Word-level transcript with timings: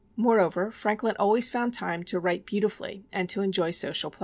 Moreover, 0.15 0.71
Franklin 0.71 1.15
always 1.19 1.51
found 1.51 1.75
time 1.75 2.01
to 2.05 2.19
write 2.19 2.47
beautifully 2.47 3.05
and 3.11 3.29
to 3.29 3.41
enjoy 3.41 3.69
social 3.69 4.09
pleasures. 4.09 4.19